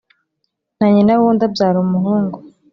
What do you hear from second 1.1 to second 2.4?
w’undi abyara umuhungu.